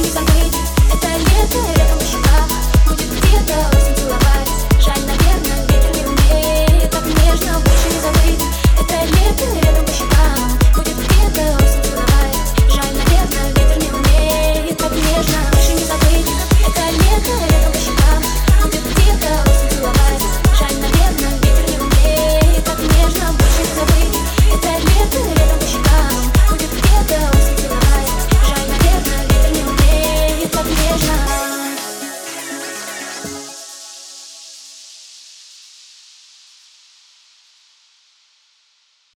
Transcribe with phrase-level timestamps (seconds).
[0.00, 0.56] не забыть
[0.92, 1.99] Это лето, это